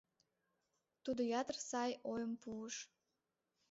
Тудо 1.03 1.21
ятыр 1.41 1.57
сай 1.69 1.91
ойым 2.11 2.33
пуыш. 2.41 2.75